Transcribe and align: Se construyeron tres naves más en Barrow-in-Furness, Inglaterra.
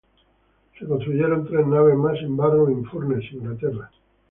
Se 0.79 0.87
construyeron 0.87 1.45
tres 1.45 1.67
naves 1.67 1.95
más 1.95 2.17
en 2.21 2.35
Barrow-in-Furness, 2.35 3.33
Inglaterra. 3.33 3.91